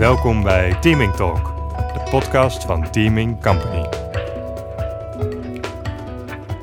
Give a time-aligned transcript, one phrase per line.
[0.00, 1.44] Welkom bij Teaming Talk,
[1.76, 3.88] de podcast van Teaming Company.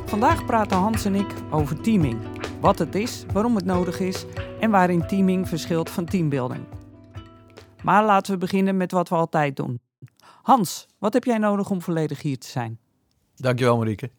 [0.06, 2.20] Vandaag praten Hans en ik over teaming.
[2.60, 4.26] Wat het is, waarom het nodig is
[4.60, 6.64] en waarin teaming verschilt van teambuilding.
[7.84, 9.80] Maar laten we beginnen met wat we altijd doen.
[10.42, 12.80] Hans, wat heb jij nodig om volledig hier te zijn?
[13.36, 14.12] Dankjewel Marieke.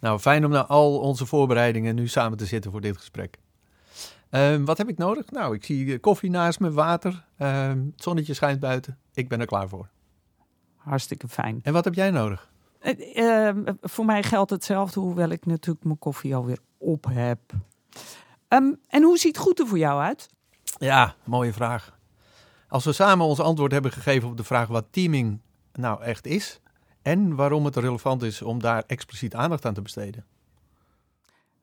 [0.00, 3.38] Nou, fijn om na al onze voorbereidingen nu samen te zitten voor dit gesprek.
[4.30, 5.30] Ehm, wat heb ik nodig?
[5.30, 8.98] Nou, ik zie eh, koffie naast me, water, ehm, het zonnetje schijnt buiten.
[9.14, 9.88] Ik ben er klaar voor.
[10.76, 11.60] Hartstikke fijn.
[11.62, 12.50] En wat heb jij nodig?
[12.78, 17.38] Eh, eh, voor mij geldt hetzelfde, hoewel ik natuurlijk mijn koffie alweer op heb.
[18.48, 20.28] Ehm, en hoe ziet goed er voor jou uit?
[20.78, 21.98] Ja, mooie vraag.
[22.68, 25.40] Als we samen ons antwoord hebben gegeven op de vraag wat teaming
[25.72, 26.60] nou echt is
[27.02, 30.24] en waarom het relevant is om daar expliciet aandacht aan te besteden.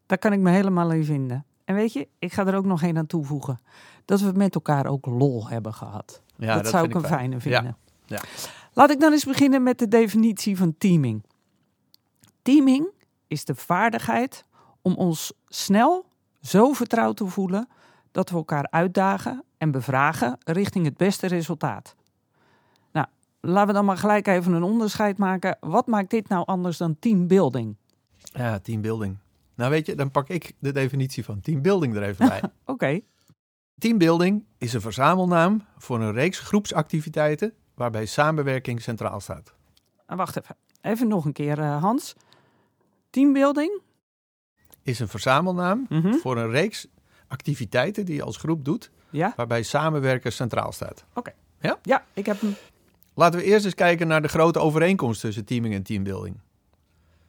[0.06, 1.46] Daar kan ik me helemaal in vinden.
[1.66, 3.60] En weet je, ik ga er ook nog één aan toevoegen.
[4.06, 6.22] Dat we met elkaar ook lol hebben gehad.
[6.38, 7.14] Ja, dat, zou ik een fijn.
[7.14, 7.78] fijne vinden.
[8.06, 8.22] Ja,
[8.74, 11.24] Laat ik dan eens beginnen met de definitie van teaming.
[12.42, 12.88] Teaming
[13.28, 14.46] is de vaardigheid
[14.82, 16.06] om ons snel
[16.42, 17.68] zo vertrouwd te voelen
[18.12, 21.96] dat we elkaar uitdagen en bevragen richting het beste resultaat.
[22.92, 23.08] Nou,
[23.40, 25.58] laten we dan maar gelijk even een onderscheid maken.
[25.60, 27.76] Wat maakt dit nou anders dan teambuilding?
[28.18, 29.18] Ja, teambuilding.
[29.56, 32.42] Nou weet je, dan pak ik de definitie van teambuilding er even bij.
[32.66, 33.00] Oké,
[33.78, 39.54] Teambuilding is een verzamelnaam voor een reeks groepsactiviteiten waarbij samenwerking centraal staat.
[40.06, 40.56] en wacht even.
[40.82, 42.16] Even nog een keer, eh, Hans.
[43.10, 43.82] Teambuilding?
[44.84, 46.14] Is een verzamelnaam Mhm.
[46.14, 46.88] voor een reeks
[47.28, 49.34] activiteiten die je als groep doet Ja?
[49.36, 51.06] waarbij samenwerken centraal staat.
[51.82, 52.56] Ja, ik heb hem.
[53.14, 56.40] Laten we eerst eens kijken naar de grote overeenkomst tussen teaming en teambuilding.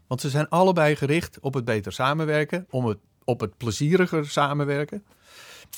[0.07, 5.05] Want ze zijn allebei gericht op het beter samenwerken, om het, op het plezieriger samenwerken,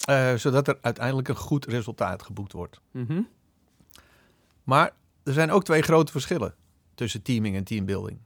[0.04, 2.80] eh, zodat er uiteindelijk een goed resultaat geboekt wordt.
[2.90, 3.20] Mhm.
[4.64, 4.92] Maar
[5.22, 6.54] er zijn ook twee grote verschillen
[6.94, 8.18] tussen teaming en teambuilding.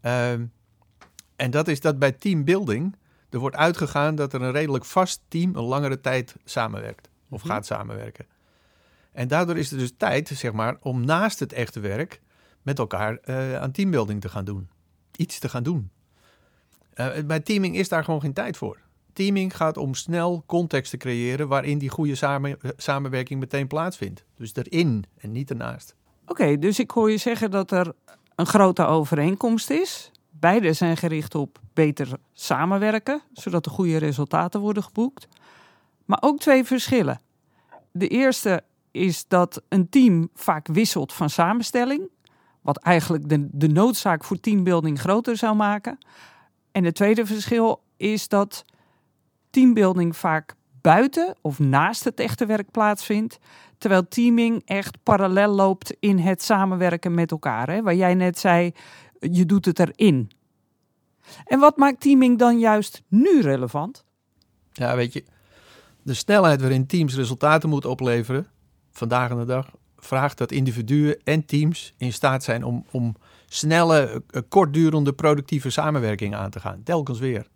[0.00, 0.44] Ehm,
[1.36, 2.96] en dat is dat bij teambuilding
[3.30, 7.52] er wordt uitgegaan dat er een redelijk vast team een langere tijd samenwerkt of Mhm.
[7.52, 8.26] gaat samenwerken.
[9.12, 12.20] En daardoor is er dus tijd, zeg maar, om naast het echte werk
[12.62, 14.68] met elkaar eh, aan teambuilding te gaan doen.
[15.16, 15.90] Iets te gaan doen.
[16.94, 18.78] Eh, bij teaming is daar gewoon geen tijd voor.
[19.12, 24.24] Teaming gaat om snel context te creëren waarin die goede samen, samenwerking meteen plaatsvindt.
[24.36, 25.94] Dus erin en niet ernaast.
[26.26, 27.92] Oké, dus ik hoor je zeggen dat er
[28.34, 30.10] een grote overeenkomst is.
[30.30, 35.28] Beide zijn gericht op beter samenwerken, zodat er goede resultaten worden geboekt.
[36.04, 37.20] Maar ook twee verschillen.
[37.92, 42.08] De eerste is dat een team vaak wisselt van samenstelling,
[42.64, 45.98] wat eigenlijk de, de noodzaak voor teambuilding groter zou maken.
[46.72, 48.64] En het tweede verschil is dat
[49.50, 53.38] teambuilding vaak buiten of naast het echte werk plaatsvindt,
[53.78, 57.70] terwijl teaming echt parallel loopt in het samenwerken met elkaar.
[57.70, 57.82] Hè?
[57.82, 58.72] Waar jij net zei,
[59.18, 60.30] je doet het erin.
[61.44, 64.04] En wat maakt teaming dan juist nu relevant?
[64.72, 65.24] Ja, weet je,
[66.02, 68.46] de snelheid waarin teams resultaten moeten opleveren,
[68.90, 69.70] vandaag aan de dag,
[70.06, 73.16] vraagt dat individuen en teams in staat zijn om, om
[73.46, 76.82] snelle, eh, kortdurende, productieve samenwerking aan te gaan.
[76.82, 77.46] Telkens weer.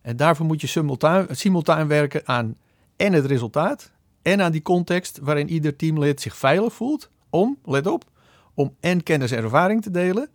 [0.00, 2.56] En daarvoor moet je simultaan, simultaan werken aan
[2.96, 3.92] en het resultaat
[4.22, 8.04] en aan die context waarin ieder teamlid zich veilig voelt om, let op,
[8.54, 10.28] om en kennis en ervaring te delen,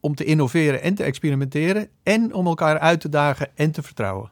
[0.00, 4.30] om te innoveren en te experimenteren en om elkaar uit te dagen en te vertrouwen.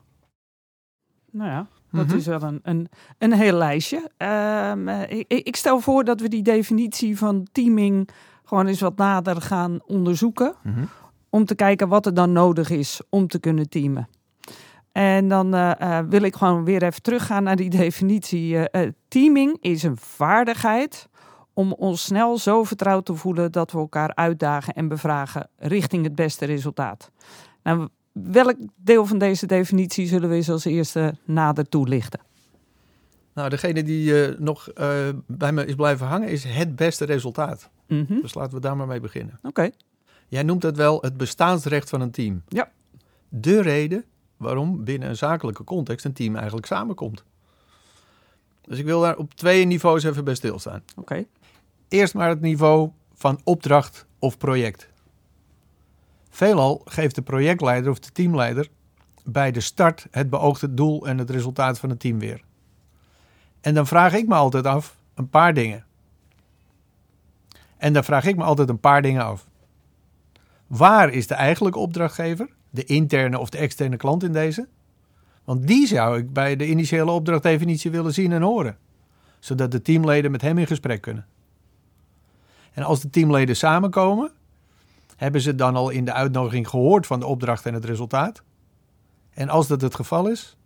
[1.31, 2.15] Nou ja, dat Mhm.
[2.17, 4.09] is wel een, een, een heel lijstje.
[4.17, 8.09] Ehm, eh, ik, ik stel voor dat we die definitie van teaming
[8.43, 10.55] gewoon eens wat nader gaan onderzoeken.
[11.29, 14.07] om te kijken wat er dan nodig is om te kunnen teamen.
[14.91, 18.57] En dan eh, eh, wil ik gewoon weer even teruggaan naar die definitie.
[19.07, 21.07] Teaming is een vaardigheid
[21.53, 26.15] om ons snel zo vertrouwd te voelen dat we elkaar uitdagen en bevragen richting het
[26.15, 27.11] beste resultaat.
[27.63, 27.87] Nou,
[28.23, 32.19] welk deel van deze definitie zullen we eens als eerste nader toelichten?
[33.33, 37.69] Nou, degene die eh, nog eh, bij me is blijven hangen is het beste resultaat.
[37.87, 39.39] Mhm, Dus laten we daar maar mee beginnen.
[39.43, 39.69] Oké,
[40.27, 42.43] Jij noemt het wel het bestaansrecht van een team.
[42.47, 42.71] Ja.
[43.29, 44.05] De reden
[44.37, 47.23] waarom binnen een zakelijke context een team eigenlijk samenkomt.
[48.61, 50.83] Dus ik wil daar op twee niveaus even bij stilstaan.
[50.95, 51.25] oké.
[51.87, 54.89] Eerst maar het niveau van opdracht of project.
[56.35, 58.69] Veelal geeft de projectleider of de teamleider
[59.23, 62.41] bij de start het beoogde doel en het resultaat van het team weer.
[63.61, 65.85] En dan vraag ik me altijd af een paar dingen.
[67.77, 69.47] En dan vraag ik me altijd een paar dingen af.
[70.67, 72.49] Waar is de eigenlijke opdrachtgever?
[72.69, 74.67] De interne of de externe klant in deze?
[75.43, 78.77] Want die zou ik bij de initiële opdrachtdefinitie willen zien en horen.
[79.39, 81.25] zodat de teamleden met hem in gesprek kunnen.
[82.73, 84.31] En als de teamleden samenkomen,
[85.15, 88.43] hebben ze dan al in de uitnodiging gehoord van de opdracht en het resultaat?
[89.29, 90.57] En als dat het geval is,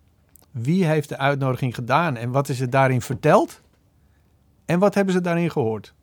[0.52, 3.62] wie heeft de uitnodiging gedaan en wat is er daarin verteld?
[4.66, 5.94] En wat hebben ze daarin gehoord?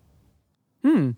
[0.80, 1.16] Hmm.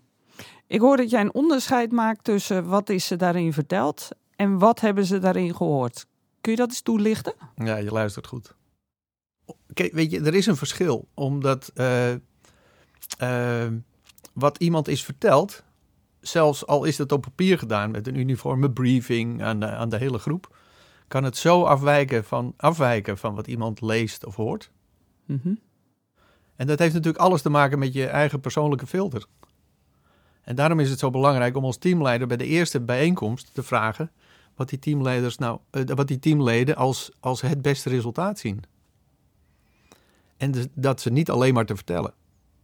[0.67, 4.79] Ik hoor dat jij een onderscheid maakt tussen wat is ze daarin verteld en wat
[4.79, 6.05] hebben ze daarin gehoord.
[6.41, 7.33] Kun je dat eens toelichten?
[7.55, 8.55] Ja, je luistert goed.
[9.73, 11.07] Kijk, weet je, er is een verschil.
[11.13, 12.11] Omdat uh,
[13.21, 13.67] uh,
[14.33, 15.63] wat iemand is verteld,
[16.21, 19.97] zelfs al is dat op papier gedaan met een uniforme briefing aan de, aan de
[19.97, 20.57] hele groep,
[21.07, 24.71] kan het zo afwijken van, afwijken van wat iemand leest of hoort.
[25.25, 25.59] Mm -hmm.
[26.55, 29.25] En dat heeft natuurlijk alles te maken met je eigen persoonlijke filter.
[30.41, 34.11] En daarom is het zo belangrijk om als teamleider bij de eerste bijeenkomst te vragen
[34.55, 38.63] wat die teamleiders nou, uh, wat die teamleden als, als het beste resultaat zien.
[40.37, 42.13] En dus dat ze niet alleen maar te vertellen.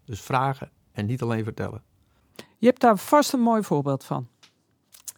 [0.06, 1.84] Dus vragen en niet alleen vertellen.
[2.58, 4.28] Je hebt daar vast een mooi voorbeeld van.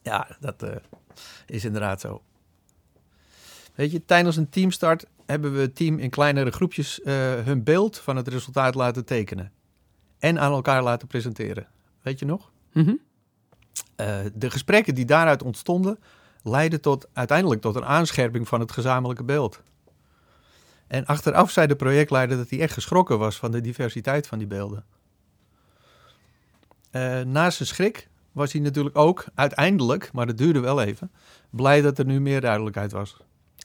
[0.02, 0.76] Ja, dat uh,
[1.46, 2.22] is inderdaad zo.
[3.76, 7.98] Weet je, tijdens een teamstart hebben we het team in kleinere groepjes uh, hun beeld
[7.98, 9.52] van het resultaat laten tekenen.
[10.20, 11.68] En aan elkaar laten presenteren.
[12.02, 12.52] Weet je nog?
[12.74, 13.00] Mm -hmm.
[13.98, 16.00] uh, de gesprekken die daaruit ontstonden,
[16.44, 19.62] leidden tot, uiteindelijk tot een aanscherping van het gezamenlijke beeld.
[20.88, 24.48] En achteraf zei de projectleider dat hij echt geschrokken was van de diversiteit van die
[24.48, 24.86] beelden.
[26.92, 31.12] Uh, naast zijn schrik was hij natuurlijk ook uiteindelijk, maar dat duurde wel even,
[31.50, 33.18] blij dat er nu meer duidelijkheid was.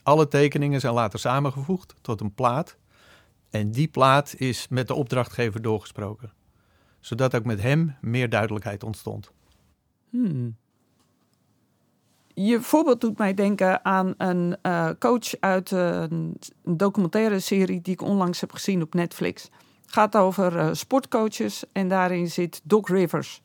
[0.03, 2.77] Alle tekeningen zijn later samengevoegd tot een plaat.
[3.51, 6.33] En die plaat is met de opdrachtgever doorgesproken.
[7.01, 9.33] Zodat ook met hem meer duidelijkheid ontstond.
[10.11, 10.57] Hmm.
[12.35, 18.03] Je voorbeeld doet mij denken aan een uh, coach uit een documentaire serie die ik
[18.03, 19.51] onlangs heb gezien op Netflix.
[19.95, 23.43] Gaat over uh, sportcoaches en daarin zit Doc Rivers,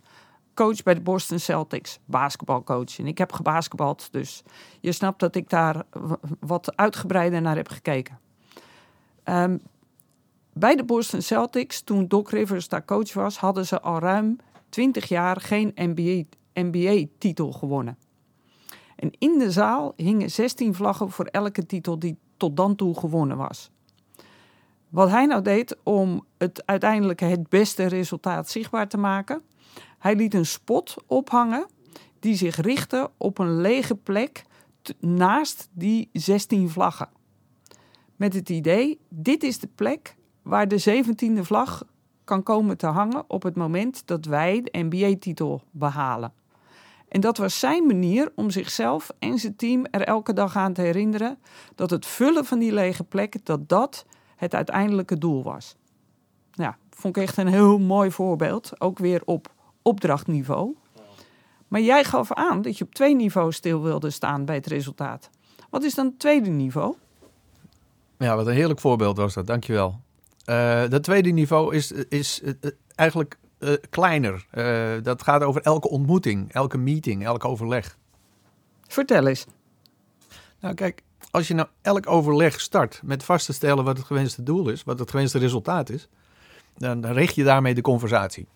[0.53, 2.99] coach bij de Boston Celtics, basketbalcoach.
[2.99, 4.43] En ik heb gebasketbald, dus
[4.79, 5.83] je snapt dat ik daar
[6.39, 8.19] wat uitgebreider naar heb gekeken.
[9.23, 9.61] Um,
[10.53, 14.37] bij de Boston Celtics, toen Doc Rivers daar coach was, hadden ze al ruim
[14.69, 15.71] 20 jaar geen
[16.53, 17.97] NBA-titel NBA gewonnen.
[18.95, 23.37] En in de zaal hingen 16 vlaggen voor elke titel die tot dan toe gewonnen
[23.37, 23.71] was.
[24.89, 29.41] Wat hij nou deed om het uiteindelijk het beste resultaat zichtbaar te maken,
[29.97, 31.65] hij liet een spot ophangen
[32.19, 34.45] die zich richtte op een lege plek
[34.99, 37.09] naast die 16 vlaggen.
[38.15, 41.83] Met het idee, dit is de plek waar de 17e vlag
[42.23, 46.33] kan komen te hangen op het moment dat wij de NBA-titel behalen.
[47.07, 50.81] En dat was zijn manier om zichzelf en zijn team er elke dag aan te
[50.81, 51.39] herinneren
[51.75, 54.05] dat het vullen van die lege plek, dat dat
[54.37, 55.75] het uiteindelijke doel was.
[56.51, 60.75] Ja, vond ik echt een heel mooi voorbeeld, ook weer op opdrachtniveau.
[61.67, 65.29] Maar jij gaf aan dat je op twee niveaus stil wilde staan bij het resultaat.
[65.69, 66.95] Wat is dan het tweede niveau?
[68.17, 70.01] Ja, wat een heerlijk voorbeeld was dat, dankjewel.
[70.45, 72.53] Uh, dat tweede niveau is, is uh,
[72.95, 74.45] eigenlijk uh, kleiner.
[75.03, 77.97] dat gaat over elke ontmoeting, elke meeting, elk overleg.
[78.87, 79.45] Vertel eens.
[80.59, 81.03] Nou kijk,
[81.37, 84.83] als je nou elk overleg start met vast te stellen wat het gewenste doel is,
[84.83, 86.07] wat het gewenste resultaat is,
[86.77, 88.47] dan richt je daarmee de conversatie.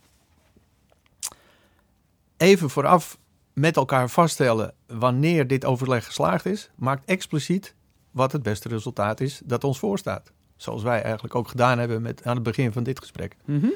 [2.38, 3.18] Even vooraf
[3.54, 7.76] met elkaar vaststellen wanneer dit overleg geslaagd is, maakt expliciet
[8.12, 10.32] wat het beste resultaat is dat ons voorstaat.
[10.56, 13.36] Zoals wij eigenlijk ook gedaan hebben met, aan het begin van dit gesprek.
[13.46, 13.74] Mm -hmm.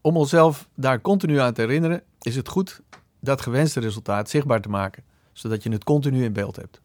[0.00, 2.80] Om onszelf daar continu aan te herinneren, is het goed
[3.20, 6.80] dat gewenste resultaat zichtbaar te maken, zodat je het continu in beeld hebt.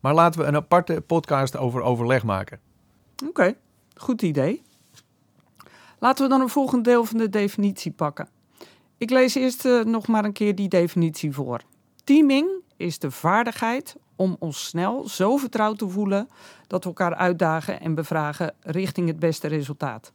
[0.00, 2.60] Maar laten we een aparte podcast over overleg maken.
[3.14, 3.56] Oké, okay,
[3.94, 4.62] goed idee.
[5.98, 8.28] Laten we dan een volgend deel van de definitie pakken.
[8.98, 11.60] Ik lees eerst uh, nog maar een keer die definitie voor.
[12.04, 16.28] Teaming is de vaardigheid om ons snel zo vertrouwd te voelen
[16.66, 20.12] dat we elkaar uitdagen en bevragen richting het beste resultaat.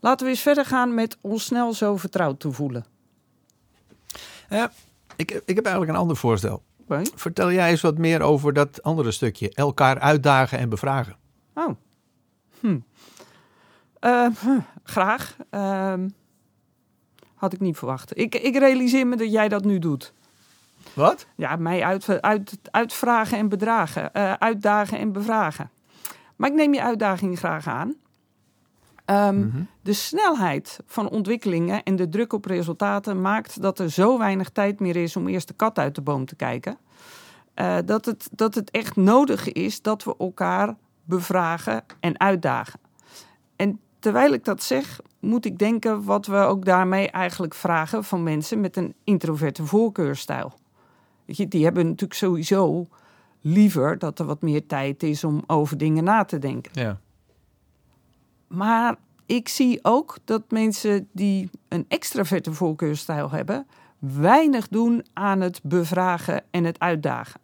[0.00, 2.84] Laten we eens verder gaan met ons snel zo vertrouwd te voelen.
[5.16, 6.62] Ik, ik heb eigenlijk een ander voorstel.
[7.14, 9.50] Vertel jij eens wat meer over dat andere stukje.
[9.54, 11.16] Elkaar uitdagen en bevragen.
[11.54, 11.76] Oh.
[12.60, 12.78] Hm.
[14.00, 14.26] Uh,
[14.82, 15.36] graag.
[15.50, 15.94] Uh,
[17.34, 18.18] had ik niet verwacht.
[18.18, 20.12] Ik, ik realiseer me dat jij dat nu doet.
[20.94, 21.26] Wat?
[21.36, 24.10] Ja, mij uit, uit, uitvragen en bedragen.
[24.12, 25.70] Uh, uitdagen en bevragen.
[26.36, 27.94] Maar ik neem je uitdaging graag aan.
[29.10, 29.68] Um, mm -hmm.
[29.82, 34.80] De snelheid van ontwikkelingen en de druk op resultaten maakt dat er zo weinig tijd
[34.80, 36.78] meer is om eerst de kat uit de boom te kijken.
[37.56, 42.80] Uh, dat, het, dat het echt nodig is dat we elkaar bevragen en uitdagen.
[43.56, 48.22] En terwijl ik dat zeg, moet ik denken wat we ook daarmee eigenlijk vragen van
[48.22, 50.52] mensen met een introverte voorkeurstijl.
[51.26, 52.88] Die hebben natuurlijk sowieso
[53.40, 56.72] liever dat er wat meer tijd is om over dingen na te denken.
[56.74, 57.00] Ja.
[58.46, 63.66] Maar ik zie ook dat mensen die een extraverte voorkeurstijl hebben,
[63.98, 67.40] weinig doen aan het bevragen en het uitdagen.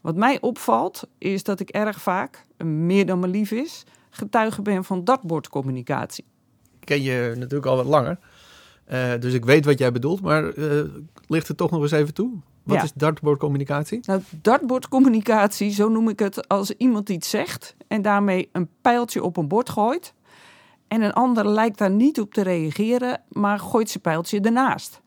[0.00, 4.84] Wat mij opvalt, is dat ik erg vaak, meer dan me lief is, getuige ben
[4.84, 6.24] van dartbordcommunicatie.
[6.80, 8.18] Ik ken je natuurlijk al wat langer.
[8.92, 10.82] Uh, dus ik weet wat jij bedoelt, maar uh,
[11.26, 12.30] ligt het toch nog eens even toe?
[12.62, 12.82] Wat Ja.
[12.82, 14.00] is dartboardcommunicatie?
[14.02, 19.36] Nou, dartbordcommunicatie, zo noem ik het als iemand iets zegt en daarmee een pijltje op
[19.36, 20.14] een bord gooit.
[20.92, 25.00] En een ander lijkt daar niet op te reageren, maar gooit zijn pijltje ernaast.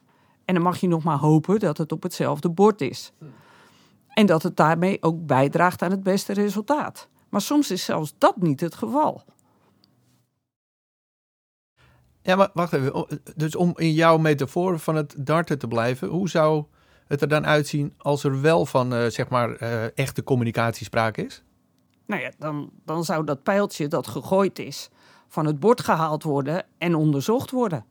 [0.46, 3.12] En dan mag je nog maar hopen dat het op hetzelfde bord is.
[4.08, 7.08] En dat het daarmee ook bijdraagt aan het beste resultaat.
[7.30, 9.24] Maar soms is zelfs dat niet het geval.
[12.22, 13.08] Ja, maar wacht even.
[13.36, 16.66] Dus om in jouw metafoor van het darten te blijven, hoe zou
[17.08, 21.26] het er dan uitzien als er wel van, eh, zeg maar, eh, echte communicatie sprake
[21.26, 21.44] is?
[22.06, 24.90] Nou ja, dan, dan zou dat pijltje dat gegooid is
[25.28, 27.86] van het bord gehaald worden en onderzocht worden.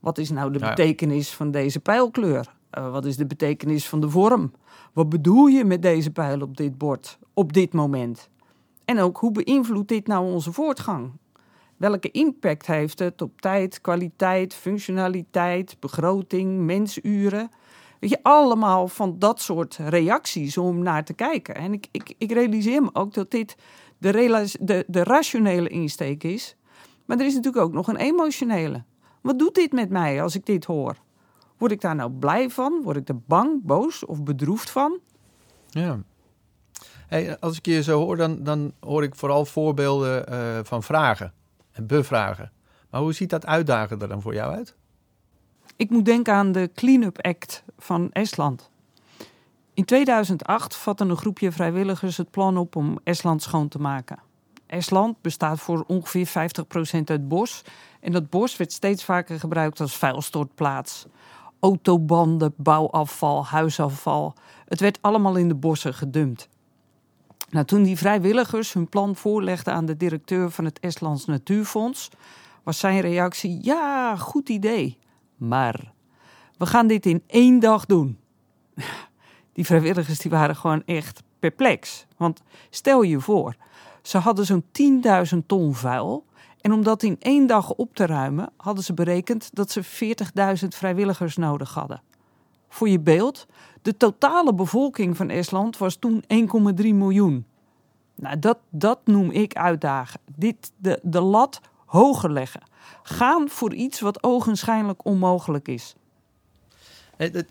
[0.00, 0.68] Wat is nou de Ja.
[0.68, 2.54] betekenis van deze pijlkleur?
[2.70, 4.52] Eh, wat is de betekenis van de vorm?
[4.92, 8.28] Wat bedoel je met deze pijl op dit bord op dit moment?
[8.84, 11.10] En ook hoe beïnvloedt dit nou onze voortgang?
[11.76, 17.50] Welke impact heeft het op tijd, kwaliteit, functionaliteit, begroting, mensuren?
[18.00, 21.54] Weet je, allemaal van dat soort reacties om naar te kijken.
[21.54, 23.56] En ik, ik, ik realiseer me ook dat dit
[23.98, 26.56] de, de, de rationele insteek is.
[27.08, 28.84] Maar er is natuurlijk ook nog een emotionele.
[29.20, 30.96] Wat doet dit met mij als ik dit hoor?
[31.56, 32.80] Word ik daar nou blij van?
[32.82, 34.98] Word ik er bang, boos of bedroefd van?
[35.68, 35.98] Ja.
[37.06, 41.32] Hey, als ik je zo hoor, dan, dan hoor ik vooral voorbeelden eh, van vragen
[41.72, 42.52] en bevragen.
[42.90, 44.74] Maar hoe ziet dat uitdagen er dan voor jou uit?
[45.76, 48.70] Ik moet denken aan de Cleanup Act van Estland.
[49.74, 54.18] In 2008 vatte een groepje vrijwilligers het plan op om Estland schoon te maken.
[54.68, 56.30] Estland bestaat voor ongeveer 50%
[57.04, 57.62] uit bos.
[58.00, 61.06] En dat bos werd steeds vaker gebruikt als vuilstortplaats.
[61.60, 64.34] Autobanden, bouwafval, huisafval.
[64.64, 66.48] Het werd allemaal in de bossen gedumpt.
[67.50, 72.10] Nou, toen die vrijwilligers hun plan voorlegden aan de directeur van het Estlands Natuurfonds,
[72.62, 74.98] was zijn reactie: ja, goed idee.
[75.36, 75.92] Maar
[76.56, 78.18] we gaan dit in één dag doen.
[79.52, 82.06] Die vrijwilligers die waren gewoon echt perplex.
[82.16, 83.56] Want stel je voor,
[84.02, 84.64] ze hadden zo'n
[85.32, 86.24] 10.000 ton vuil.
[86.60, 89.84] En om dat in één dag op te ruimen, hadden ze berekend dat ze
[90.62, 92.02] 40.000 vrijwilligers nodig hadden.
[92.68, 93.46] Voor je beeld,
[93.82, 96.28] de totale bevolking van Estland was toen 1,3
[96.76, 97.46] miljoen.
[98.14, 100.20] Nou, dat, dat noem ik uitdagen.
[100.36, 102.62] Dit, de, de lat hoger leggen.
[103.02, 105.94] Gaan voor iets wat ogenschijnlijk onmogelijk is.
[107.18, 107.46] Dit,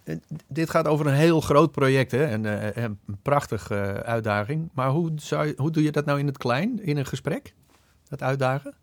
[0.54, 2.26] eh, gaat over een heel groot project, hè?
[2.26, 2.46] En,
[2.76, 4.70] eh, een prachtige eh, uitdaging.
[4.74, 7.54] Maar hoe, zou hoe doe je dat nou in het klein, in een gesprek?
[8.10, 8.74] Dat uitdagen?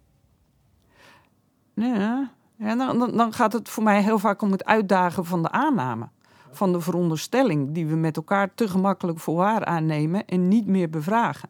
[1.75, 2.31] Ja,
[2.76, 6.09] dan, dan gaat het voor mij heel vaak om het uitdagen van de aanname.
[6.50, 10.91] Van de veronderstelling die we met elkaar te gemakkelijk voor waar aannemen en niet meer
[10.91, 11.49] bevragen.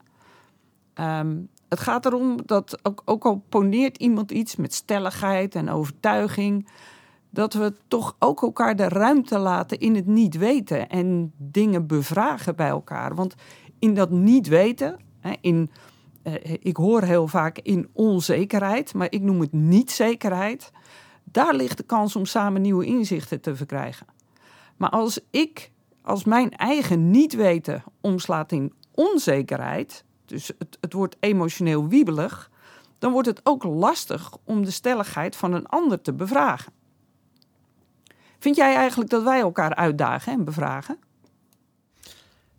[0.94, 1.36] Ehm,
[1.68, 6.68] het gaat erom dat, ook, ook al poneert iemand iets met stelligheid en overtuiging,
[7.34, 12.56] dat we toch ook elkaar de ruimte laten in het niet weten en dingen bevragen
[12.56, 13.14] bij elkaar.
[13.14, 13.34] Want
[13.78, 14.98] in dat niet weten,
[15.40, 15.70] in,
[16.22, 20.70] eh, ik hoor heel vaak in onzekerheid, maar ik noem het niet-zekerheid,
[21.24, 24.06] daar ligt de kans om samen nieuwe inzichten te verkrijgen.
[24.76, 25.70] Maar als ik,
[26.02, 32.50] als mijn eigen niet weten omslaat in onzekerheid, dus het, het wordt emotioneel wiebelig,
[32.98, 36.72] dan wordt het ook lastig om de stelligheid van een ander te bevragen.
[38.44, 40.98] Vind jij eigenlijk dat wij elkaar uitdagen en bevragen?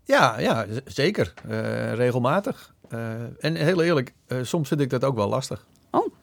[0.04, 1.34] Ja, ja zeker.
[1.48, 2.74] Eh, regelmatig.
[2.90, 5.68] Eh, en heel eerlijk, eh, soms vind ik dat ook wel lastig.
[5.90, 6.14] Oh.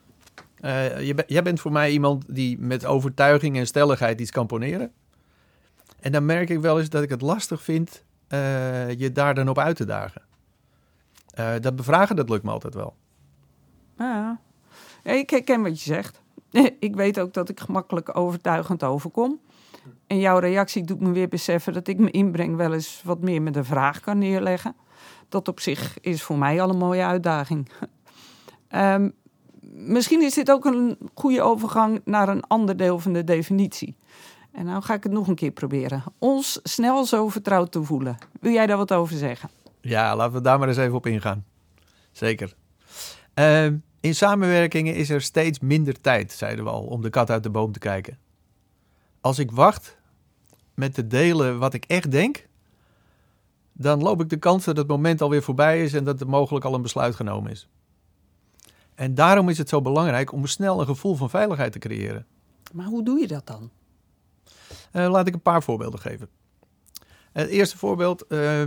[1.00, 4.92] Je jij bent voor mij iemand die met overtuiging en stelligheid iets kan poneren.
[6.00, 8.04] En dan merk ik wel eens dat ik het lastig vind
[8.96, 10.22] je daar dan op uit te dagen.
[11.60, 12.94] Dat bevragen, dat lukt me altijd wel.
[13.98, 14.40] Ja,
[15.02, 16.22] ik herken wat je zegt.
[16.78, 19.40] Ik weet ook dat ik gemakkelijk overtuigend overkom.
[20.06, 23.42] En jouw reactie doet me weer beseffen dat ik me inbreng wel eens wat meer
[23.42, 24.74] met een vraag kan neerleggen.
[25.28, 27.68] Dat op zich is voor mij al een mooie uitdaging.
[28.68, 29.08] Ehm,
[29.72, 33.96] misschien is dit ook een goede overgang naar een ander deel van de definitie.
[34.52, 36.02] En nou ga ik het nog een keer proberen.
[36.18, 38.16] Ons snel zo vertrouwd te voelen.
[38.40, 39.50] Wil jij daar wat over zeggen?
[39.80, 41.44] Ja, laten we daar maar eens even op ingaan.
[42.12, 42.54] Zeker.
[43.34, 43.66] Eh,
[44.00, 47.50] In samenwerkingen is er steeds minder tijd, zeiden we al, om de kat uit de
[47.50, 48.18] boom te kijken.
[49.22, 49.96] Als ik wacht
[50.74, 52.46] met te delen wat ik echt denk,
[53.72, 56.64] dan loop ik de kans dat het moment alweer voorbij is en dat er mogelijk
[56.64, 57.68] al een besluit genomen is.
[58.94, 62.26] En daarom is het zo belangrijk om snel een gevoel van veiligheid te creëren.
[62.72, 63.70] Maar hoe doe je dat dan?
[64.92, 66.28] Uh, laat ik een paar voorbeelden geven.
[67.32, 68.62] Het eerste voorbeeld uh,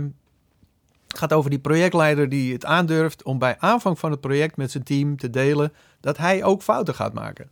[1.08, 4.84] gaat over die projectleider die het aandurft om bij aanvang van het project met zijn
[4.84, 7.50] team te delen dat hij ook fouten gaat maken.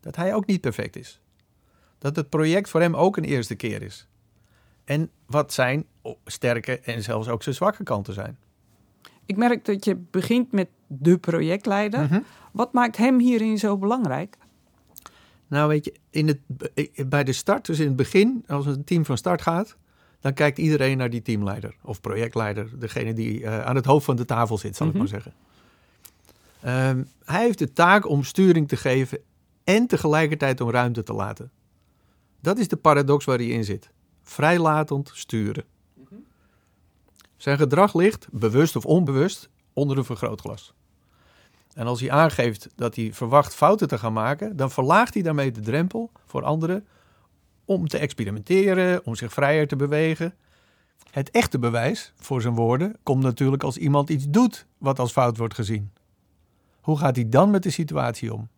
[0.00, 1.20] Dat hij ook niet perfect is.
[2.00, 4.06] Dat het project voor hem ook een eerste keer is.
[4.84, 5.84] En wat zijn
[6.24, 8.38] sterke en zelfs ook zijn zwakke kanten zijn.
[9.26, 12.00] Ik merk dat je begint met de projectleider.
[12.00, 12.20] Mhm.
[12.52, 14.36] Wat maakt hem hierin zo belangrijk?
[15.46, 16.38] Nou, weet je, in het,
[17.08, 19.76] bij de start, dus in het begin, als een team van start gaat,
[20.20, 24.16] dan kijkt iedereen naar die teamleider of projectleider, degene die eh, aan het hoofd van
[24.16, 24.94] de tafel zit, zal Mhm.
[24.96, 25.32] ik maar zeggen.
[26.60, 29.18] Ehm, hij heeft de taak om sturing te geven
[29.64, 31.50] en tegelijkertijd om ruimte te laten.
[32.40, 33.90] Dat is de paradox waar hij in zit.
[34.22, 35.64] Vrijlatend sturen.
[37.36, 40.74] Zijn gedrag ligt, bewust of onbewust, onder een vergrootglas.
[41.74, 45.50] En als hij aangeeft dat hij verwacht fouten te gaan maken, dan verlaagt hij daarmee
[45.50, 46.86] de drempel voor anderen
[47.64, 50.34] om te experimenteren, om zich vrijer te bewegen.
[51.10, 55.36] Het echte bewijs voor zijn woorden komt natuurlijk als iemand iets doet wat als fout
[55.36, 55.92] wordt gezien.
[56.80, 58.48] Hoe gaat hij dan met de situatie om?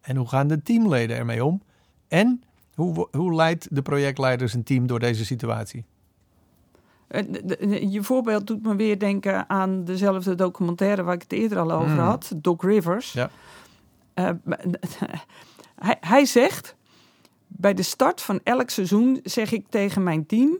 [0.00, 1.62] En hoe gaan de teamleden ermee om?
[2.08, 2.42] En
[2.74, 5.84] hoe, hoe leidt de projectleider zijn team door deze situatie?
[7.08, 11.72] Eh, Je voorbeeld doet me weer denken aan dezelfde documentaire waar ik het eerder al
[11.72, 11.98] over Mm.
[11.98, 13.12] had, Doc Rivers.
[13.12, 13.30] Ja.
[14.14, 14.30] Eh,
[15.86, 16.76] hij, hij zegt,
[17.46, 20.58] bij de start van elk seizoen zeg ik tegen mijn team,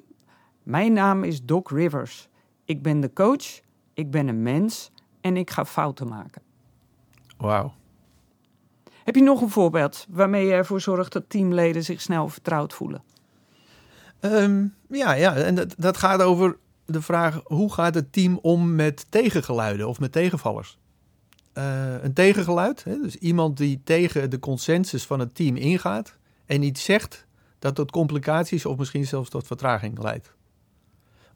[0.63, 2.29] mijn naam is Doc Rivers.
[2.65, 3.61] Ik ben de coach,
[3.95, 4.91] ik ben een mens
[5.21, 6.43] en ik ga fouten maken.
[7.37, 7.73] Wauw.
[9.05, 13.03] Heb je nog een voorbeeld waarmee je ervoor zorgt dat teamleden zich snel vertrouwd voelen?
[14.21, 18.75] Ehm, ja, ja, en dat, dat gaat over de vraag: hoe gaat het team om
[18.75, 20.79] met tegengeluiden of met tegenvallers?
[21.53, 26.63] Eh, een tegengeluid, hè, dus iemand die tegen de consensus van het team ingaat en
[26.63, 27.27] iets zegt
[27.59, 30.35] dat tot complicaties of misschien zelfs tot vertraging leidt.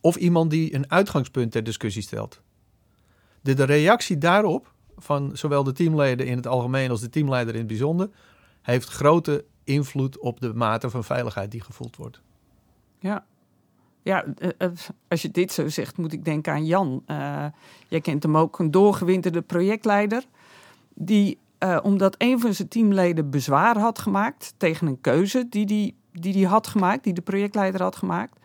[0.00, 2.40] Of iemand die een uitgangspunt ter discussie stelt.
[3.40, 7.60] De, de reactie daarop van zowel de teamleden in het algemeen als de teamleider in
[7.60, 8.10] het bijzonder
[8.62, 12.20] heeft grote invloed op de mate van veiligheid die gevoeld wordt.
[12.98, 13.24] Ja.
[14.02, 14.70] Ja, eh, eh,
[15.08, 17.02] als je dit zo zegt, moet ik denken aan Jan.
[17.06, 17.44] Eh,
[17.88, 20.24] jij kent hem ook, een doorgewinterde projectleider.
[20.94, 21.38] Die,
[21.82, 26.46] omdat een van zijn teamleden bezwaar had gemaakt tegen een keuze die die, die die
[26.46, 28.38] had gemaakt, die de projectleider had gemaakt.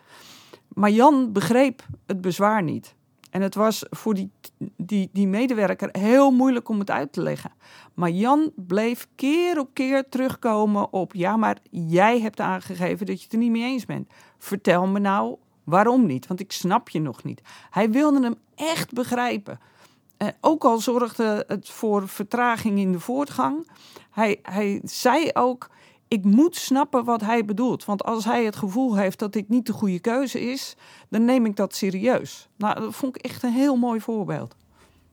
[0.68, 2.94] Maar Jan begreep het bezwaar niet.
[3.34, 4.30] En het was voor die,
[4.76, 7.52] die, die medewerker heel moeilijk om het uit te leggen.
[7.94, 13.24] Maar Jan bleef keer op keer terugkomen op: ja, maar jij hebt aangegeven dat je
[13.24, 14.10] het er niet mee eens bent.
[14.38, 17.40] Vertel me nou waarom niet, want ik snap je nog niet.
[17.70, 19.60] Hij wilde hem echt begrijpen.
[20.16, 23.70] Eh, ook al zorgde het voor vertraging in de voortgang.
[24.10, 25.70] Hij, hij zei ook:
[26.08, 27.84] ik moet snappen wat hij bedoelt.
[27.84, 30.76] Want als hij het gevoel heeft dat dit niet de goede keuze is,
[31.08, 32.48] dan neem ik dat serieus.
[32.56, 34.56] Nou, dat vond ik echt een heel mooi voorbeeld.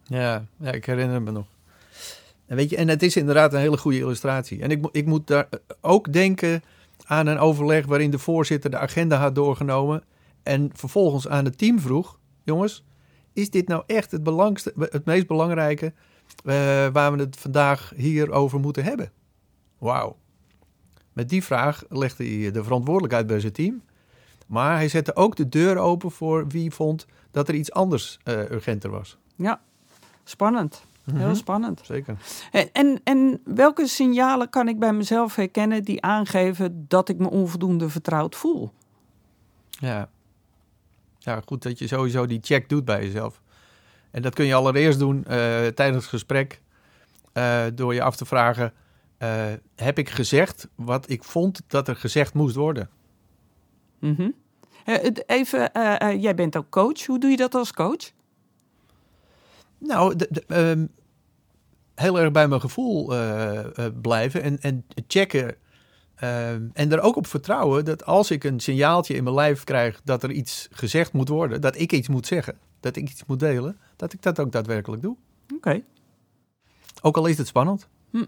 [0.04, 1.46] Ja, ja, ik herinner me nog.
[2.46, 4.62] En, weet je, en het is inderdaad een hele goede illustratie.
[4.62, 6.64] En ik, ik moet daar eh, ook denken
[7.06, 10.04] aan een overleg waarin de voorzitter de agenda had doorgenomen.
[10.44, 12.84] En vervolgens aan het team vroeg: jongens,
[13.34, 16.54] is dit nou echt het, belangste, het meest belangrijke eh,
[16.88, 19.12] waar we het vandaag hier over moeten hebben?
[19.78, 20.18] Wauw.
[21.14, 23.82] Met die vraag legde hij de verantwoordelijkheid bij zijn team.
[24.48, 28.38] Maar hij zette ook de deur open voor wie vond dat er iets anders eh,
[28.40, 29.18] urgenter was.
[29.36, 29.62] Ja,
[30.24, 30.84] spannend.
[31.14, 31.36] Heel Mhm.
[31.36, 31.82] spannend.
[31.84, 32.18] Zeker.
[32.52, 37.30] En, en, en welke signalen kan ik bij mezelf herkennen die aangeven dat ik me
[37.30, 38.72] onvoldoende vertrouwd voel?
[39.70, 40.10] Ja.
[41.20, 43.42] Ja, goed dat je sowieso die check doet bij jezelf.
[44.12, 46.62] En dat kun je allereerst doen eh, tijdens het gesprek.
[47.34, 48.74] eh, door je af te vragen:
[49.22, 52.90] eh, heb ik gezegd wat ik vond dat er gezegd moest worden?
[54.86, 57.06] Eh, het- Even, eh, jij bent ook coach.
[57.06, 58.12] Hoe doe je dat als coach?
[59.78, 60.86] Nou, de- de, ehm,
[61.96, 63.14] heel erg bij mijn gevoel
[64.02, 65.56] blijven en, en checken.
[66.16, 70.02] ehm, en er ook op vertrouwen dat als ik een signaaltje in mijn lijf krijg
[70.04, 73.40] dat er iets gezegd moet worden, dat ik iets moet zeggen, dat ik iets moet
[73.40, 75.16] delen, dat ik dat ook daadwerkelijk doe.
[75.56, 75.82] Oké.
[77.02, 77.88] Ook al is het spannend.
[78.12, 78.24] Hm.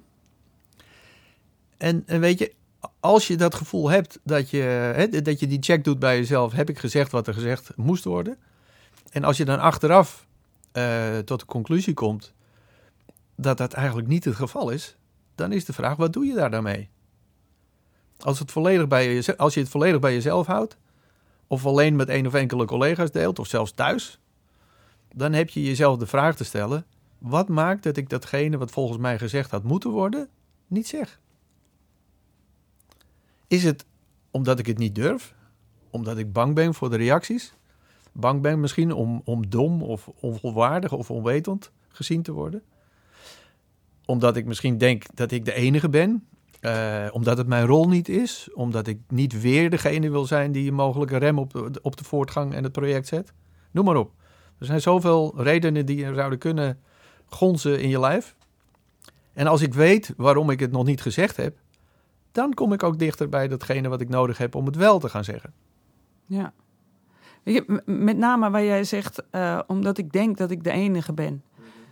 [1.83, 2.53] En, en weet je,
[2.99, 4.61] als je dat gevoel hebt dat je,
[4.95, 8.03] hè, dat je die check doet bij jezelf, heb ik gezegd wat er gezegd moest
[8.03, 8.37] worden?
[9.09, 10.27] En als je dan achteraf
[10.71, 12.33] eh, tot de conclusie komt
[13.35, 14.95] dat dat eigenlijk niet het geval is,
[15.35, 16.89] dan is de vraag: wat doe je daar dan mee?
[18.17, 20.77] Als, het volledig bij je, als je het volledig bij jezelf houdt,
[21.47, 24.19] of alleen met één of enkele collega's deelt, of zelfs thuis,
[25.15, 26.85] dan heb je jezelf de vraag te stellen:
[27.17, 30.29] wat maakt dat ik datgene wat volgens mij gezegd had moeten worden,
[30.67, 31.21] niet zeg?
[33.53, 33.85] Is het
[34.31, 35.35] omdat ik het niet durf?
[35.89, 37.53] Omdat ik bang ben voor de reacties?
[38.11, 42.63] Bang ben misschien om, om dom of onvolwaardig of onwetend gezien te worden?
[44.05, 46.27] Omdat ik misschien denk dat ik de enige ben?
[46.61, 48.49] Uh, omdat het mijn rol niet is?
[48.53, 52.03] Omdat ik niet weer degene wil zijn die een mogelijke rem op de, op de
[52.03, 53.33] voortgang en het project zet?
[53.71, 54.11] Noem maar op.
[54.59, 56.79] Er zijn zoveel redenen die er zouden kunnen
[57.25, 58.35] gonzen in je lijf.
[59.33, 61.57] En als ik weet waarom ik het nog niet gezegd heb,
[62.33, 65.09] dan kom ik ook dichter bij datgene wat ik nodig heb om het wel te
[65.09, 65.53] gaan zeggen.
[66.25, 66.53] Ja.
[67.85, 71.43] Met name waar jij zegt, uh, omdat ik denk dat ik de enige ben.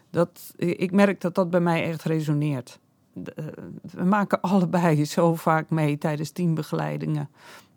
[0.09, 2.79] Dat, ik merk dat dat bij mij echt resoneert.
[3.13, 3.45] Eh,
[3.81, 7.29] we maken allebei zo vaak mee tijdens teambegeleidingen.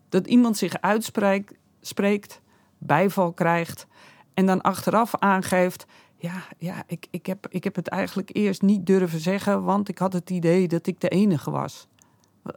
[0.09, 2.41] Dat iemand zich uitspreekt, spreekt,
[2.79, 3.87] bijval krijgt
[4.35, 8.87] en dan achteraf aangeeft: ja, ja ik, ik, heb, ik heb het eigenlijk eerst niet
[8.87, 11.89] durven zeggen, want ik had het idee dat ik de enige was.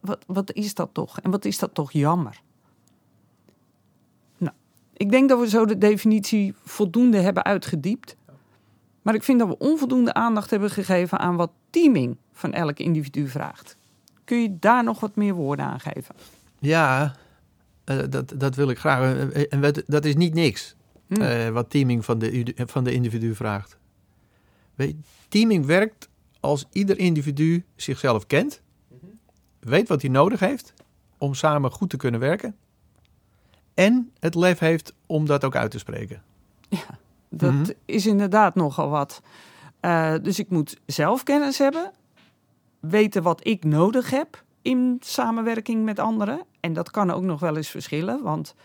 [0.01, 1.19] Wat, wat, is dat toch?
[1.19, 2.41] En wat is dat toch jammer?
[4.37, 4.53] Nou,
[4.93, 8.15] ik denk dat we zo de definitie voldoende hebben uitgediept.
[9.01, 13.27] Maar ik vind dat we onvoldoende aandacht hebben gegeven aan wat teaming van elk individu
[13.27, 13.77] vraagt.
[14.23, 16.15] Kun je daar nog wat meer woorden aan geven?
[16.59, 17.15] Ja,
[17.85, 19.31] uh, dat, dat wil ik graag.
[19.31, 20.75] Eh, en dat is niet niks.
[21.07, 21.21] Hmm.
[21.21, 23.77] Uh, wat teaming van de, van de individu vraagt.
[24.75, 24.95] Weet,
[25.27, 28.61] teaming werkt als ieder individu zichzelf kent
[29.67, 30.73] weet wat hij nodig heeft
[31.17, 32.55] om samen goed te kunnen werken.
[33.73, 36.21] En het lef heeft om dat ook uit te spreken.
[36.69, 36.97] Ja,
[37.29, 37.69] dat mhm.
[37.85, 39.21] is inderdaad nogal wat.
[39.81, 41.91] Uh, dus ik moet zelf kennis hebben,
[42.79, 46.43] weten wat ik nodig heb in samenwerking met anderen.
[46.59, 48.55] En dat kan ook nog wel eens verschillen, want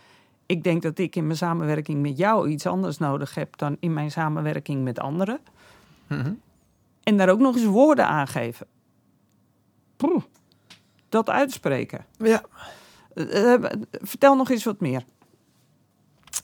[0.45, 3.93] ik denk dat ik in mijn samenwerking met jou iets anders nodig heb dan in
[3.93, 5.39] mijn samenwerking met anderen.
[6.07, 6.39] Mm
[7.03, 8.67] En daar ook nog eens woorden aan geven.
[11.13, 12.05] Dat uitspreken.
[12.17, 12.43] Ja.
[13.15, 13.53] Uh,
[13.91, 15.03] vertel nog eens wat meer.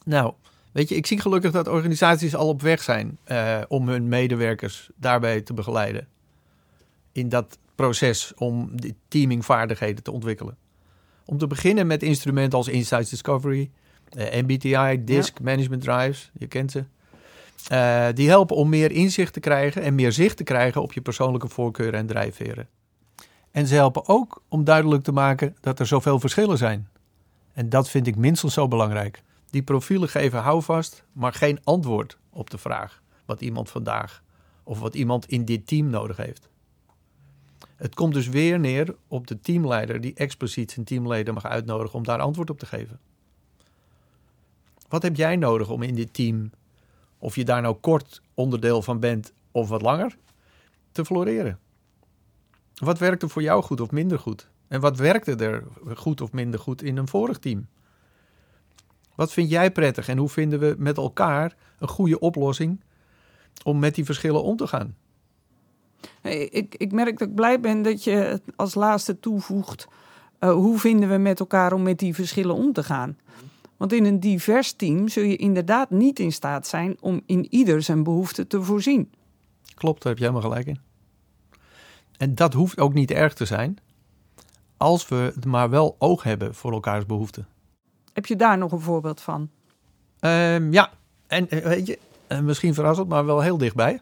[0.05, 0.33] Nou,
[0.71, 4.89] weet je, ik zie gelukkig dat organisaties al op weg zijn uh, om hun medewerkers
[4.95, 6.07] daarbij te begeleiden.
[7.11, 10.57] In dat proces om die teamingvaardigheden te ontwikkelen.
[11.25, 13.71] Om te beginnen met instrumenten als Insights Discovery,
[14.17, 16.83] uh, MBTI, DISC, Management Drives, je kent ze.
[18.13, 21.47] die helpen om meer inzicht te krijgen en meer zicht te krijgen op je persoonlijke
[21.47, 22.67] voorkeuren en drijfveren.
[23.51, 26.89] En ze helpen ook om duidelijk te maken dat er zoveel verschillen zijn.
[27.53, 29.23] En dat vind ik minstens zo belangrijk.
[29.49, 34.23] Die profielen geven houvast, maar geen antwoord op de vraag wat iemand vandaag
[34.63, 36.49] of wat iemand in dit team nodig heeft.
[37.75, 42.03] Het komt dus weer neer op de teamleider die expliciet zijn teamleden mag uitnodigen om
[42.03, 42.99] daar antwoord op te geven.
[44.87, 46.51] Wat heb jij nodig om in dit team,
[47.17, 50.17] of je daar nou kort onderdeel van bent of wat langer,
[50.91, 51.59] te floreren?
[52.79, 54.49] Wat werkte voor jou goed of minder goed?
[54.67, 55.63] En wat werkte er
[55.95, 57.67] goed of minder goed in een vorig team?
[59.15, 62.83] Wat vind jij prettig en hoe vinden we met elkaar een goede oplossing
[63.63, 64.95] om met die verschillen om te gaan?
[66.21, 69.87] Ik, ik merk dat ik blij ben dat je als laatste toevoegt.
[70.39, 73.17] Uh, hoe vinden we met elkaar om met die verschillen om te gaan?
[73.77, 77.81] Want in een divers team zul je inderdaad niet in staat zijn om in ieder
[77.81, 79.11] zijn behoefte te voorzien.
[79.75, 80.88] Klopt, daar heb jij helemaal gelijk in.
[82.19, 83.77] En dat hoeft ook niet erg te zijn,
[84.77, 87.47] als we maar wel oog hebben voor elkaars behoeften.
[88.13, 89.49] Heb je daar nog een voorbeeld van?
[90.19, 90.91] Um, ja,
[91.27, 94.01] en eh, weet je, eh, misschien verrassend, maar wel heel dichtbij.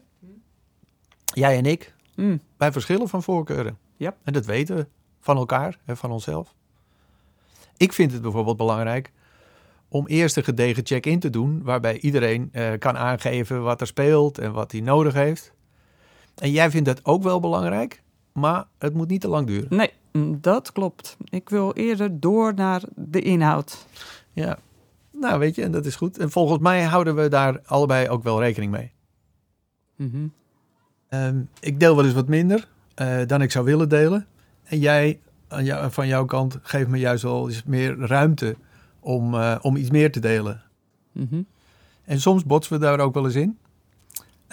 [1.24, 2.40] Jij en ik, mm.
[2.56, 3.78] wij verschillen van voorkeuren.
[3.96, 4.16] Yep.
[4.24, 4.86] En dat weten we
[5.20, 6.54] van elkaar en van onszelf.
[7.76, 9.12] Ik vind het bijvoorbeeld belangrijk
[9.88, 14.38] om eerst een gedegen check-in te doen, waarbij iedereen uh, kan aangeven wat er speelt
[14.38, 15.52] en wat hij nodig heeft.
[16.34, 18.02] En jij vindt dat ook wel belangrijk?
[18.38, 19.76] Maar het moet niet te lang duren.
[19.76, 19.92] Nee,
[20.40, 21.16] dat klopt.
[21.24, 23.86] Ik wil eerder door naar de inhoud.
[24.32, 24.58] Ja,
[25.12, 26.18] nou weet je, en dat is goed.
[26.18, 28.92] En volgens mij houden we daar allebei ook wel rekening mee.
[29.96, 30.26] Mhm.
[31.08, 34.26] Ehm, ik deel wel eens wat minder uh, dan ik zou willen delen.
[34.64, 38.56] En jij, jou, van jouw kant, geeft me juist wel eens meer ruimte
[39.00, 40.62] om, uh, om iets meer te delen.
[41.12, 41.42] Mhm.
[42.04, 43.58] En soms botsen we daar ook wel eens in.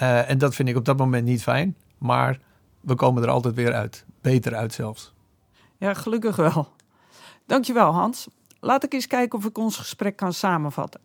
[0.02, 1.76] Uh, en dat vind ik op dat moment niet fijn.
[1.98, 2.40] Maar
[2.86, 4.06] we komen er altijd weer uit.
[4.22, 5.14] Beter uit zelfs.
[5.78, 6.68] Ja, gelukkig wel.
[7.46, 8.28] Dankjewel Hans.
[8.60, 11.02] Laat ik eens kijken of ik ons gesprek kan samenvatten.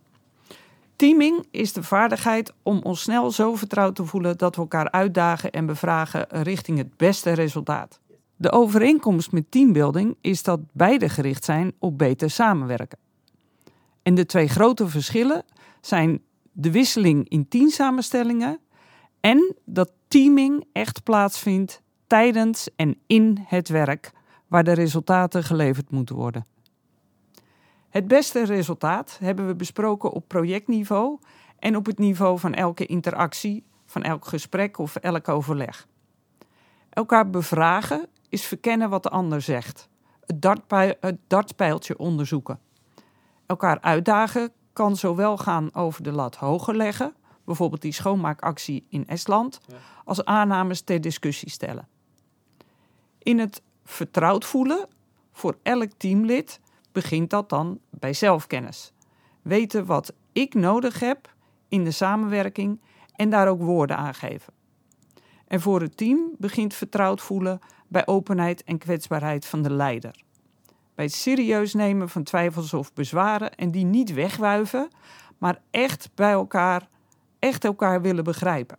[0.97, 5.51] Teaming is de vaardigheid om ons snel zo vertrouwd te voelen dat we elkaar uitdagen
[5.51, 8.01] en bevragen richting het beste resultaat.
[8.37, 12.99] De overeenkomst met teambuilding is dat beide gericht zijn op beter samenwerken.
[14.03, 15.45] En de twee grote verschillen
[15.81, 18.61] zijn de wisseling in teamsamenstellingen
[19.21, 24.13] en dat teaming echt plaatsvindt tijdens en in het werk
[24.47, 26.47] waar de resultaten geleverd moeten worden.
[27.89, 31.19] Het beste resultaat hebben we besproken op projectniveau
[31.59, 35.87] en op het niveau van elke interactie, van elk gesprek of elk overleg.
[36.91, 39.89] Elkaar bevragen is verkennen wat de ander zegt.
[40.27, 40.47] Het,
[41.01, 42.59] het dartpijltje onderzoeken.
[43.47, 47.15] Elkaar uitdagen kan zowel gaan over de lat hoger leggen,
[47.51, 49.61] bijvoorbeeld die schoonmaakactie in Estland,
[50.05, 51.89] als aannames ter discussie stellen.
[53.19, 54.89] In het vertrouwd voelen
[55.33, 56.61] voor elk teamlid
[56.93, 58.93] begint dat dan bij zelfkennis.
[59.43, 61.35] Weten wat ik nodig heb
[61.69, 62.81] in de samenwerking
[63.15, 64.53] en daar ook woorden aan geven.
[65.47, 67.59] En voor het team begint vertrouwd voelen
[67.89, 70.23] bij openheid en kwetsbaarheid van de leider.
[70.95, 74.89] Bij het serieus nemen van twijfels of bezwaren en die niet wegwuiven,
[75.39, 76.89] maar echt bij elkaar,
[77.41, 78.77] echt elkaar willen begrijpen.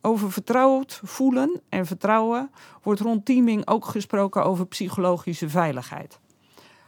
[0.00, 2.50] Over vertrouwd voelen en vertrouwen
[2.82, 6.18] wordt rond teaming ook gesproken over psychologische veiligheid.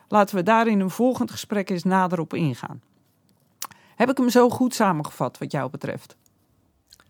[0.08, 2.82] Laten we daar in een volgend gesprek eens nader op ingaan.
[3.96, 6.16] Heb ik hem zo goed samengevat wat jou betreft?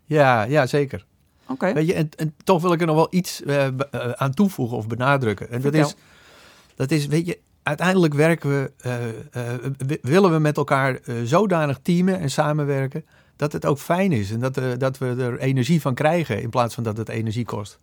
[0.05, 1.05] Ja, ja zeker.
[1.45, 1.73] Oké.
[1.73, 3.67] Weet je, en, en toch wil ik er nog wel iets uh,
[4.15, 5.49] aan toevoegen of benadrukken.
[5.49, 5.95] En dat is,
[6.75, 8.71] dat is, weet je, uiteindelijk werken we,
[9.77, 13.05] uh, willen we met elkaar zodanig teamen en samenwerken
[13.41, 16.73] dat het ook fijn is en dat, dat we er energie van krijgen in plaats
[16.75, 17.79] van dat het energie kost.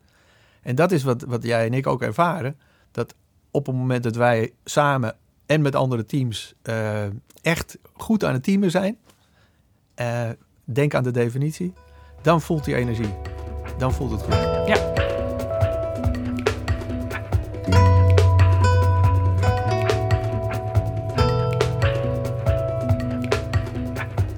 [0.63, 2.59] En dat is wat, wat jij en ik ook ervaren.
[2.91, 3.15] Dat
[3.51, 5.17] op het moment dat wij samen
[5.47, 7.05] en met andere teams uh,
[7.43, 8.99] echt goed aan het teamen zijn,
[10.01, 10.29] uh,
[10.65, 11.73] denk aan de definitie,
[12.23, 13.15] dan voelt die energie.
[13.79, 14.67] Dan voelt het goed.
[14.67, 14.98] Ja.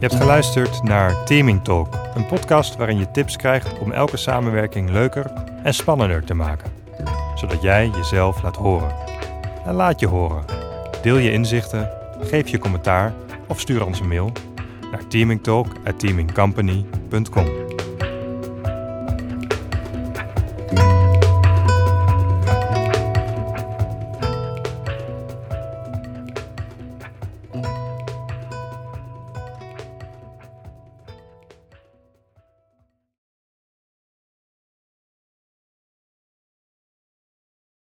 [0.01, 4.91] Je hebt geluisterd naar Teaming Talk, een podcast waarin je tips krijgt om elke samenwerking
[4.91, 5.33] leuker
[5.63, 6.73] en spannender te maken,
[7.35, 8.95] zodat jij jezelf laat horen.
[9.65, 10.45] En laat je horen.
[11.03, 13.15] Deel je inzichten, geef je commentaar
[13.49, 14.33] of stuur ons een mail
[14.91, 17.60] naar teamingtalk@teamingcompany.com.